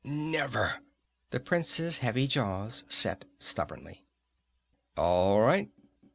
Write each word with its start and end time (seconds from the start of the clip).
"Never!" 0.03 0.79
The 1.29 1.39
prince's 1.39 1.99
heavy 1.99 2.25
jaws 2.25 2.85
set 2.89 3.25
stubbornly. 3.37 4.03
"All 4.97 5.41
right." 5.41 5.69